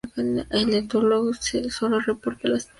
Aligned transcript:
El 0.17 0.73
Ethnologue 0.73 1.35
solo 1.69 1.99
reporta 1.99 2.47
las 2.47 2.65
primeras 2.65 2.65
tres. 2.65 2.69